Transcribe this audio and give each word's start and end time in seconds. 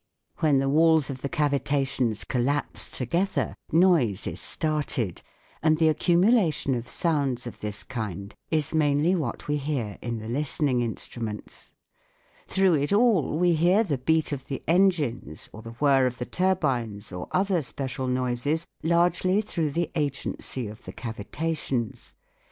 When 0.39 0.57
the 0.57 0.67
walls 0.67 1.11
of 1.11 1.21
the 1.21 1.29
cavitations 1.29 2.23
collapse 2.27 2.89
together, 2.89 3.53
noise 3.71 4.25
is 4.25 4.39
started; 4.39 5.21
and 5.61 5.77
the 5.77 5.89
accumulation 5.89 6.73
of 6.73 6.87
sounds 6.89 7.45
of 7.45 7.59
this 7.59 7.83
kind 7.83 8.33
is 8.49 8.73
mainly 8.73 9.13
what 9.13 9.47
we 9.47 9.57
hear 9.57 9.99
in 10.01 10.17
the 10.17 10.27
listening 10.27 10.79
in 10.79 10.95
struments. 10.95 11.75
Through 12.47 12.81
it 12.81 12.91
all 12.91 13.37
we 13.37 13.53
hear 13.53 13.83
the 13.83 13.99
beat 13.99 14.31
of 14.31 14.47
the 14.47 14.63
engines 14.67 15.49
or 15.53 15.61
the 15.61 15.73
whirr 15.73 16.07
of 16.07 16.17
the 16.17 16.25
turbines 16.25 17.11
or 17.11 17.27
other 17.31 17.61
special 17.61 18.07
noises, 18.07 18.65
largely 18.81 19.39
through 19.39 19.69
the 19.69 19.91
agency 19.93 20.65
of 20.65 20.83
the 20.83 20.93
i;2 20.93 20.95
THE 20.99 21.07
WORLD 21.07 21.09
OF 21.09 21.17
SOUND 21.19 21.31
cavitations. 21.77 22.13